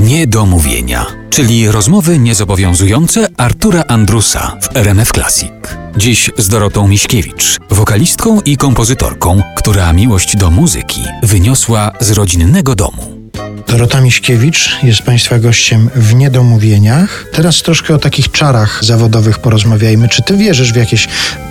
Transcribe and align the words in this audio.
Niedomówienia, 0.00 1.06
czyli 1.30 1.70
rozmowy 1.70 2.18
niezobowiązujące 2.18 3.28
Artura 3.36 3.84
Andrusa 3.88 4.56
w 4.62 4.76
RMF 4.76 5.12
Classic. 5.12 5.52
Dziś 5.96 6.30
z 6.38 6.48
Dorotą 6.48 6.88
Miśkiewicz, 6.88 7.58
wokalistką 7.70 8.40
i 8.40 8.56
kompozytorką, 8.56 9.42
która 9.56 9.92
miłość 9.92 10.36
do 10.36 10.50
muzyki 10.50 11.00
wyniosła 11.22 11.92
z 12.00 12.10
rodzinnego 12.10 12.74
domu. 12.74 13.20
Dorota 13.68 14.00
Miśkiewicz 14.00 14.78
jest 14.82 15.02
Państwa 15.02 15.38
gościem 15.38 15.90
w 15.94 16.14
Niedomówieniach. 16.14 17.26
Teraz 17.32 17.62
troszkę 17.62 17.94
o 17.94 17.98
takich 17.98 18.30
czarach 18.30 18.84
zawodowych 18.84 19.38
porozmawiajmy. 19.38 20.08
Czy 20.08 20.22
Ty 20.22 20.36
wierzysz 20.36 20.72
w 20.72 20.76
jakieś 20.76 21.08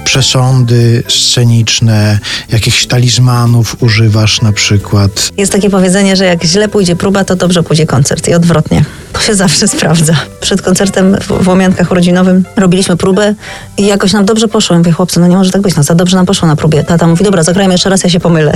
przesądy 0.10 1.04
sceniczne, 1.08 2.20
jakichś 2.52 2.86
talizmanów 2.86 3.76
używasz 3.80 4.42
na 4.42 4.52
przykład? 4.54 5.30
Jest 5.38 5.52
takie 5.52 5.70
powiedzenie, 5.70 6.16
że 6.16 6.26
jak 6.26 6.44
źle 6.44 6.68
pójdzie 6.68 6.96
próba, 6.96 7.24
to 7.24 7.36
dobrze 7.36 7.64
pójdzie 7.64 7.86
koncert 7.86 8.28
i 8.28 8.34
odwrotnie. 8.34 8.86
To 9.14 9.22
się 9.22 9.36
zawsze 9.36 9.68
sprawdza. 9.78 10.14
Przed 10.42 10.62
koncertem 10.62 11.18
w, 11.22 11.44
w 11.44 11.48
Łomiankach 11.48 11.92
urodzinowym 11.92 12.44
robiliśmy 12.56 12.98
próbę 12.98 13.36
i 13.78 13.86
jakoś 13.86 14.14
nam 14.14 14.26
dobrze 14.26 14.48
poszło. 14.48 14.74
Ja 14.74 14.78
mówię, 14.78 14.92
chłopcy, 14.92 15.20
no 15.20 15.28
nie 15.28 15.36
może 15.36 15.52
tak 15.52 15.62
być, 15.62 15.76
no 15.76 15.84
za 15.84 15.96
dobrze 15.96 16.18
nam 16.18 16.26
poszło 16.26 16.48
na 16.48 16.56
próbie. 16.56 16.84
Tata 16.84 17.08
mówi, 17.08 17.24
dobra, 17.24 17.44
zagrajmy 17.44 17.74
jeszcze 17.74 17.90
raz, 17.90 18.04
ja 18.04 18.10
się 18.10 18.20
pomylę. 18.20 18.54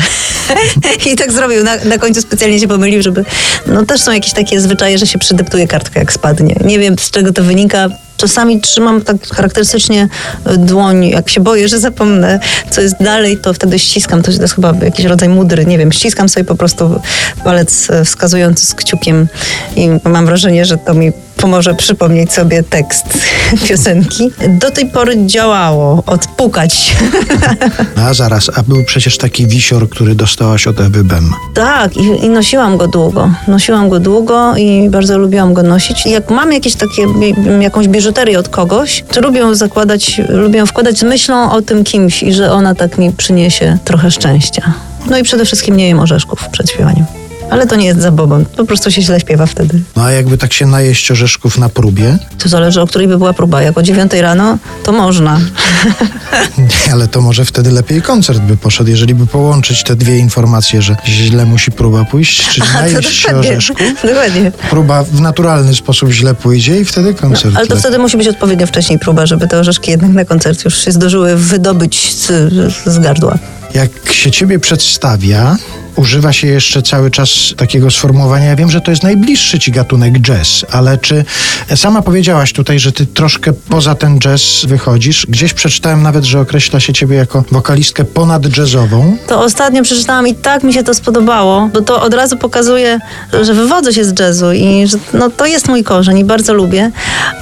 I 1.11 1.15
tak 1.15 1.31
zrobił. 1.31 1.63
Na, 1.63 1.75
na 1.85 1.97
końcu 1.97 2.21
specjalnie 2.21 2.59
się 2.59 2.67
pomylił, 2.67 3.01
żeby... 3.01 3.25
No 3.67 3.85
też 3.85 4.01
są 4.01 4.11
jakieś 4.11 4.33
takie 4.33 4.61
zwyczaje, 4.61 4.97
że 4.97 5.07
się 5.07 5.19
przydeptuje 5.19 5.67
kartka, 5.67 5.99
jak 5.99 6.13
spadnie. 6.13 6.55
Nie 6.65 6.79
wiem, 6.79 6.99
z 6.99 7.11
czego 7.11 7.33
to 7.33 7.43
wynika. 7.43 7.89
Czasami 8.17 8.61
trzymam 8.61 9.01
tak 9.01 9.27
charakterystycznie 9.27 10.07
y, 10.51 10.57
dłoń, 10.57 11.05
jak 11.05 11.29
się 11.29 11.41
boję, 11.41 11.67
że 11.67 11.79
zapomnę, 11.79 12.39
co 12.69 12.81
jest 12.81 12.95
dalej, 13.03 13.37
to 13.37 13.53
wtedy 13.53 13.79
ściskam. 13.79 14.21
To 14.23 14.31
jest 14.31 14.55
chyba 14.55 14.73
jakiś 14.81 15.05
rodzaj 15.05 15.29
mudry, 15.29 15.65
nie 15.65 15.77
wiem. 15.77 15.91
Ściskam 15.91 16.29
sobie 16.29 16.43
po 16.43 16.55
prostu 16.55 17.01
palec 17.43 17.89
y, 17.89 18.05
wskazujący 18.05 18.65
z 18.65 18.73
kciukiem 18.73 19.27
i 19.75 19.89
mam 20.03 20.25
wrażenie, 20.25 20.65
że 20.65 20.77
to 20.77 20.93
mi 20.93 21.11
pomoże 21.37 21.75
przypomnieć 21.75 22.33
sobie 22.33 22.63
tekst 22.63 23.05
piosenki. 23.67 24.31
Do 24.49 24.71
tej 24.71 24.85
pory 24.85 25.25
działało, 25.25 26.03
odpukać. 26.05 26.95
A 28.07 28.13
zaraz, 28.13 28.51
a 28.55 28.63
był 28.63 28.83
przecież 28.83 29.17
taki 29.17 29.47
wisior, 29.47 29.89
który 29.89 30.15
dostałaś 30.15 30.67
od 30.67 30.79
Ewy 30.79 31.03
Bem. 31.03 31.31
Tak, 31.53 31.97
i, 31.97 32.25
i 32.25 32.29
nosiłam 32.29 32.77
go 32.77 32.87
długo. 32.87 33.29
Nosiłam 33.47 33.89
go 33.89 33.99
długo 33.99 34.57
i 34.57 34.89
bardzo 34.89 35.17
lubiłam 35.17 35.53
go 35.53 35.63
nosić. 35.63 36.05
I 36.05 36.09
jak 36.09 36.29
mam 36.29 36.53
jakieś 36.53 36.75
takie, 36.75 37.07
jakąś 37.61 37.87
biżuterię 37.87 38.39
od 38.39 38.49
kogoś, 38.49 39.03
to 39.11 39.21
lubię 39.21 39.55
zakładać, 39.55 40.21
lubię 40.29 40.65
wkładać 40.65 40.99
z 40.99 41.03
myślą 41.03 41.51
o 41.51 41.61
tym 41.61 41.83
kimś 41.83 42.23
i 42.23 42.33
że 42.33 42.51
ona 42.51 42.75
tak 42.75 42.97
mi 42.97 43.11
przyniesie 43.11 43.77
trochę 43.85 44.11
szczęścia. 44.11 44.73
No 45.09 45.17
i 45.17 45.23
przede 45.23 45.45
wszystkim 45.45 45.77
nie 45.77 45.87
jem 45.87 45.99
orzeszków 45.99 46.49
przed 46.51 46.69
śpiewaniem. 46.69 47.22
Ale 47.49 47.67
to 47.67 47.75
nie 47.75 47.85
jest 47.85 48.01
zabobon, 48.01 48.45
po 48.45 48.65
prostu 48.65 48.91
się 48.91 49.01
źle 49.01 49.19
śpiewa 49.19 49.45
wtedy. 49.45 49.81
No 49.95 50.03
a 50.03 50.11
jakby 50.11 50.37
tak 50.37 50.53
się 50.53 50.65
najeść 50.65 51.11
orzeszków 51.11 51.57
na 51.57 51.69
próbie? 51.69 52.17
To 52.37 52.49
zależy, 52.49 52.81
o 52.81 52.87
której 52.87 53.07
by 53.07 53.17
była 53.17 53.33
próba. 53.33 53.61
Jak 53.61 53.77
o 53.77 53.83
dziewiątej 53.83 54.21
rano, 54.21 54.57
to 54.83 54.91
można. 54.91 55.39
Nie, 56.57 56.93
ale 56.93 57.07
to 57.07 57.21
może 57.21 57.45
wtedy 57.45 57.71
lepiej 57.71 58.01
koncert 58.01 58.39
by 58.39 58.57
poszedł, 58.57 58.89
jeżeli 58.89 59.15
by 59.15 59.27
połączyć 59.27 59.83
te 59.83 59.95
dwie 59.95 60.17
informacje, 60.17 60.81
że 60.81 60.95
źle 61.05 61.45
musi 61.45 61.71
próba 61.71 62.05
pójść, 62.05 62.49
czyli 62.49 62.67
A, 62.69 62.73
to 62.73 62.79
najeść 62.81 63.21
się 63.21 63.35
orzeszków. 63.35 63.77
Dokładnie. 64.03 64.51
Próba 64.69 65.03
w 65.03 65.21
naturalny 65.21 65.75
sposób 65.75 66.09
źle 66.09 66.33
pójdzie 66.35 66.81
i 66.81 66.85
wtedy 66.85 67.13
koncert. 67.13 67.55
Ale 67.57 67.67
to 67.67 67.75
wtedy 67.75 67.99
musi 67.99 68.17
być 68.17 68.27
odpowiednio 68.27 68.67
wcześniej 68.67 68.99
próba, 68.99 69.25
żeby 69.25 69.47
te 69.47 69.59
orzeszki 69.59 69.91
jednak 69.91 70.11
na 70.11 70.25
koncert 70.25 70.65
już 70.65 70.77
się 70.77 70.91
zdążyły 70.91 71.35
wydobyć 71.35 72.15
z, 72.15 72.53
z 72.85 72.99
gardła. 72.99 73.37
Jak 73.73 73.89
się 74.11 74.31
ciebie 74.31 74.59
przedstawia, 74.59 75.57
używa 75.95 76.33
się 76.33 76.47
jeszcze 76.47 76.81
cały 76.81 77.11
czas 77.11 77.29
takiego 77.57 77.91
sformułowania. 77.91 78.45
Ja 78.45 78.55
wiem, 78.55 78.71
że 78.71 78.81
to 78.81 78.91
jest 78.91 79.03
najbliższy 79.03 79.59
ci 79.59 79.71
gatunek 79.71 80.19
jazz, 80.19 80.65
ale 80.71 80.97
czy 80.97 81.25
sama 81.75 82.01
powiedziałaś 82.01 82.53
tutaj, 82.53 82.79
że 82.79 82.91
ty 82.91 83.05
troszkę 83.05 83.53
poza 83.69 83.95
ten 83.95 84.19
jazz 84.19 84.65
wychodzisz? 84.67 85.25
Gdzieś 85.29 85.53
przeczytałem 85.53 86.03
nawet, 86.03 86.23
że 86.23 86.39
określa 86.39 86.79
się 86.79 86.93
ciebie 86.93 87.15
jako 87.15 87.43
wokalistkę 87.51 88.05
ponadjazzową. 88.05 89.17
To 89.27 89.41
ostatnio 89.41 89.83
przeczytałam 89.83 90.27
i 90.27 90.35
tak 90.35 90.63
mi 90.63 90.73
się 90.73 90.83
to 90.83 90.93
spodobało, 90.93 91.69
bo 91.73 91.81
to 91.81 92.01
od 92.01 92.13
razu 92.13 92.37
pokazuje, 92.37 92.99
że 93.41 93.53
wywodzę 93.53 93.93
się 93.93 94.05
z 94.05 94.19
jazzu 94.19 94.51
i 94.51 94.87
że 94.87 94.97
no, 95.13 95.29
to 95.29 95.45
jest 95.45 95.67
mój 95.67 95.83
korzeń 95.83 96.19
i 96.19 96.25
bardzo 96.25 96.53
lubię, 96.53 96.91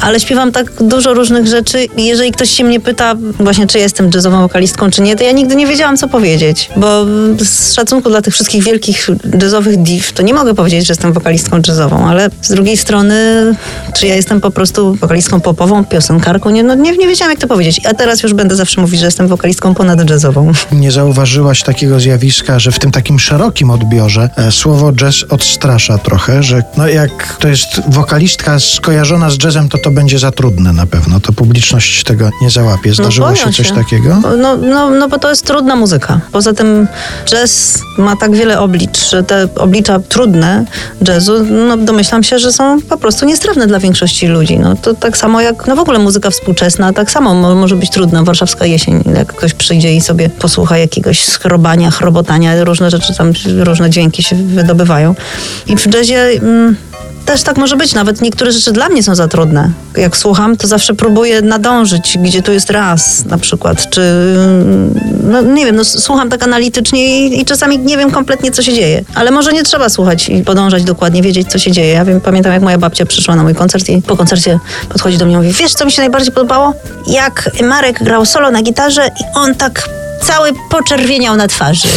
ale 0.02 0.20
śpiewam 0.20 0.52
tak 0.52 0.72
dużo 0.84 1.14
różnych 1.14 1.48
rzeczy 1.48 1.84
i 1.98 2.06
jeżeli 2.06 2.32
ktoś 2.32 2.50
się 2.50 2.64
mnie 2.64 2.80
pyta 2.80 3.16
właśnie, 3.40 3.68
czy 3.68 3.80
jestem 3.80 4.10
jazzową 4.14 4.42
wokalistką, 4.42 4.92
czy 4.92 5.02
nie, 5.02 5.16
to 5.16 5.24
ja 5.24 5.32
nigdy 5.32 5.56
nie 5.56 5.68
wiedziałam, 5.68 5.98
co 5.98 6.08
powiedzieć, 6.08 6.70
bo 6.78 7.06
z 7.40 7.74
szacunku 7.74 8.10
dla 8.10 8.22
tych 8.22 8.36
wszystkich 8.42 8.64
wielkich 8.64 9.08
jazzowych 9.42 9.78
div, 9.78 10.14
to 10.14 10.24
nie 10.24 10.34
mogę 10.34 10.54
powiedzieć, 10.56 10.88
że 10.88 10.92
jestem 10.92 11.14
wokalistką 11.14 11.62
jazzową, 11.68 12.08
ale 12.08 12.30
z 12.42 12.50
drugiej 12.50 12.78
strony, 12.78 13.16
czy 13.94 14.08
ja 14.08 14.16
jestem 14.16 14.42
po 14.42 14.52
prostu 14.52 14.96
wokalistką 14.96 15.42
popową, 15.42 15.86
piosenkarką, 15.86 16.50
nie, 16.50 16.64
no, 16.64 16.76
nie, 16.76 16.98
nie 16.98 17.08
wiedziałam, 17.08 17.32
jak 17.32 17.40
to 17.40 17.48
powiedzieć. 17.48 17.82
A 17.86 17.94
teraz 17.94 18.24
już 18.24 18.34
będę 18.34 18.56
zawsze 18.56 18.82
mówić, 18.82 19.00
że 19.00 19.06
jestem 19.06 19.28
wokalistką 19.28 19.76
ponadjazzową. 19.76 20.52
Nie 20.72 20.92
zauważyłaś 20.92 21.64
takiego 21.64 22.00
zjawiska, 22.00 22.60
że 22.60 22.72
w 22.72 22.80
tym 22.80 22.92
takim 22.92 23.20
szerokim 23.20 23.70
odbiorze 23.70 24.30
e, 24.38 24.52
słowo 24.52 24.94
jazz 24.94 25.26
odstrasza 25.30 25.98
trochę, 25.98 26.44
że 26.44 26.64
no 26.78 26.88
jak 26.88 27.38
to 27.40 27.48
jest 27.48 27.82
wokalistka 27.88 28.60
skojarzona 28.60 29.30
z 29.30 29.44
jazzem, 29.44 29.70
to 29.70 29.78
to 29.78 29.92
będzie 29.92 30.20
za 30.20 30.32
trudne 30.32 30.74
na 30.74 30.86
pewno. 30.86 31.20
To 31.20 31.34
publiczność 31.34 32.04
tego 32.04 32.30
nie 32.42 32.50
załapie. 32.50 32.94
Zdarzyło 32.94 33.28
boją 33.28 33.46
się 33.46 33.52
coś 33.52 33.72
takiego? 33.72 34.20
No, 34.38 34.58
no, 34.58 34.90
no 34.90 35.10
bo 35.10 35.20
to 35.20 35.30
jest 35.30 35.46
trudna 35.46 35.76
muzyka. 35.76 36.20
Poza 36.32 36.54
tym 36.54 36.88
jazz 37.26 37.80
ma 37.98 38.16
tak 38.16 38.31
wiele 38.32 38.60
oblicz, 38.60 39.12
te 39.28 39.48
oblicza 39.56 40.00
trudne 40.00 40.66
jazzu, 41.08 41.44
no 41.44 41.78
domyślam 41.78 42.24
się, 42.24 42.40
że 42.40 42.52
są 42.52 42.82
po 42.82 42.98
prostu 42.98 43.26
niestrawne 43.26 43.68
dla 43.68 43.80
większości 43.80 44.28
ludzi. 44.28 44.60
No 44.60 44.76
to 44.76 44.94
tak 44.94 45.18
samo 45.18 45.42
jak 45.42 45.68
no 45.68 45.76
w 45.76 45.80
ogóle 45.80 46.00
muzyka 46.00 46.30
współczesna, 46.30 46.94
tak 46.94 47.12
samo 47.12 47.34
mo- 47.36 47.56
może 47.56 47.76
być 47.76 47.90
trudna. 47.90 48.24
Warszawska 48.24 48.66
jesień, 48.66 49.04
jak 49.16 49.34
ktoś 49.34 49.54
przyjdzie 49.54 49.96
i 49.96 50.02
sobie 50.02 50.30
posłucha 50.30 50.78
jakiegoś 50.78 51.24
skrobania, 51.24 51.92
chrobotania, 51.92 52.64
różne 52.64 52.90
rzeczy 52.90 53.16
tam, 53.18 53.34
różne 53.58 53.90
dźwięki 53.90 54.24
się 54.24 54.36
wydobywają. 54.36 55.16
I 55.68 55.78
w 55.78 55.94
jazzie... 55.94 56.22
Mm, 56.22 56.76
też 57.26 57.44
tak 57.44 57.58
może 57.58 57.76
być, 57.76 57.94
nawet 57.94 58.22
niektóre 58.22 58.52
rzeczy 58.52 58.72
dla 58.72 58.90
mnie 58.90 59.04
są 59.04 59.16
za 59.16 59.28
trudne. 59.28 59.72
Jak 59.98 60.18
słucham, 60.18 60.58
to 60.58 60.68
zawsze 60.68 60.94
próbuję 60.94 61.42
nadążyć, 61.42 62.18
gdzie 62.22 62.42
tu 62.42 62.52
jest 62.52 62.70
raz 62.70 63.26
na 63.26 63.38
przykład, 63.38 63.90
czy 63.90 64.02
no 65.24 65.42
nie 65.42 65.66
wiem, 65.66 65.76
no, 65.76 65.86
słucham 65.86 66.30
tak 66.30 66.44
analitycznie 66.44 67.28
i, 67.28 67.42
i 67.42 67.46
czasami 67.46 67.80
nie 67.80 67.98
wiem 67.98 68.12
kompletnie, 68.12 68.52
co 68.52 68.64
się 68.64 68.74
dzieje. 68.74 69.04
Ale 69.16 69.32
może 69.32 69.54
nie 69.54 69.64
trzeba 69.64 69.90
słuchać 69.90 70.30
i 70.30 70.44
podążać 70.44 70.84
dokładnie, 70.84 71.22
wiedzieć, 71.22 71.52
co 71.52 71.60
się 71.60 71.72
dzieje. 71.72 71.94
Ja 71.94 72.06
wiem, 72.06 72.22
pamiętam, 72.22 72.54
jak 72.54 72.62
moja 72.62 72.78
babcia 72.78 73.06
przyszła 73.06 73.36
na 73.36 73.44
mój 73.44 73.56
koncert 73.56 73.90
i 73.90 74.02
po 74.02 74.18
koncercie 74.18 74.60
podchodzi 74.90 75.18
do 75.18 75.26
mnie 75.26 75.34
i 75.34 75.38
mówi, 75.38 75.52
wiesz, 75.52 75.74
co 75.74 75.86
mi 75.86 75.92
się 75.92 76.02
najbardziej 76.02 76.34
podobało? 76.34 76.74
Jak 77.08 77.50
Marek 77.64 78.04
grał 78.04 78.26
solo 78.26 78.52
na 78.52 78.62
gitarze 78.62 79.08
i 79.08 79.24
on 79.36 79.56
tak 79.56 80.01
cały 80.24 80.52
poczerwieniał 80.70 81.36
na 81.36 81.48
twarzy. 81.48 81.88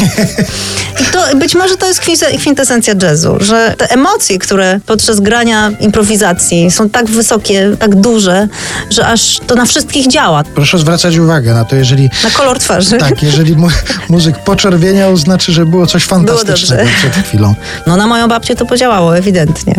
I 1.03 1.05
to 1.05 1.37
być 1.37 1.55
może 1.55 1.77
to 1.77 1.87
jest 1.87 2.01
kwintes- 2.01 2.39
kwintesencja 2.39 2.95
jazzu, 3.03 3.37
że 3.41 3.75
te 3.79 3.91
emocje, 3.91 4.39
które 4.39 4.81
podczas 4.87 5.21
grania 5.21 5.71
improwizacji 5.81 6.71
są 6.71 6.91
tak 6.91 7.07
wysokie, 7.07 7.77
tak 7.79 7.95
duże, 7.95 8.49
że 8.91 9.07
aż 9.07 9.41
to 9.47 9.55
na 9.55 9.65
wszystkich 9.67 10.09
działa. 10.09 10.45
Proszę 10.55 10.79
zwracać 10.79 11.17
uwagę 11.17 11.55
na 11.55 11.65
to, 11.65 11.77
jeżeli 11.77 12.11
Na 12.25 12.31
kolor 12.31 12.59
twarzy. 12.59 12.99
tak, 12.99 13.23
jeżeli 13.23 13.57
mu, 13.57 13.69
muzyk 14.09 14.39
poczerwieniał, 14.39 15.17
znaczy, 15.17 15.53
że 15.53 15.67
było 15.67 15.87
coś 15.87 16.05
fantastycznego 16.05 16.83
dobrze. 16.85 16.97
przed 17.11 17.27
chwilą. 17.27 17.55
No 17.87 17.97
na 17.97 18.06
moją 18.06 18.29
babcię 18.29 18.56
to 18.56 18.67
podziałało, 18.67 19.17
ewidentnie. 19.19 19.75